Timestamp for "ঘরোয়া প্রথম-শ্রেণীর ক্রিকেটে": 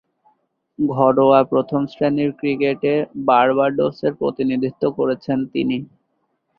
0.79-2.93